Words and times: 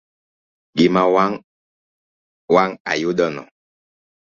Gima 0.77 1.03
wang 2.53 2.71
ayudo 2.91 3.25
no. 3.35 3.43